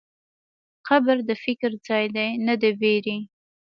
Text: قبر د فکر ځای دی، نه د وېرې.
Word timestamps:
قبر 0.87 1.17
د 1.27 1.31
فکر 1.43 1.71
ځای 1.87 2.05
دی، 2.15 2.29
نه 2.45 2.53
د 2.61 2.63
وېرې. 2.79 3.17